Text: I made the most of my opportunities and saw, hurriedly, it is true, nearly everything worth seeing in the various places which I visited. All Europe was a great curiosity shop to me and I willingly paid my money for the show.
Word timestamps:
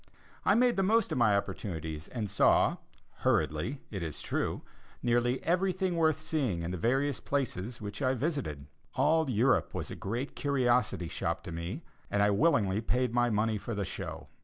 I 0.43 0.55
made 0.55 0.77
the 0.77 0.81
most 0.81 1.11
of 1.11 1.19
my 1.19 1.37
opportunities 1.37 2.07
and 2.07 2.27
saw, 2.27 2.77
hurriedly, 3.17 3.81
it 3.91 4.01
is 4.01 4.19
true, 4.19 4.63
nearly 5.03 5.43
everything 5.43 5.95
worth 5.95 6.17
seeing 6.19 6.63
in 6.63 6.71
the 6.71 6.77
various 6.79 7.19
places 7.19 7.79
which 7.79 8.01
I 8.01 8.15
visited. 8.15 8.65
All 8.95 9.29
Europe 9.29 9.75
was 9.75 9.91
a 9.91 9.95
great 9.95 10.35
curiosity 10.35 11.07
shop 11.07 11.43
to 11.43 11.51
me 11.51 11.83
and 12.09 12.23
I 12.23 12.31
willingly 12.31 12.81
paid 12.81 13.13
my 13.13 13.29
money 13.29 13.59
for 13.59 13.75
the 13.75 13.85
show. 13.85 14.27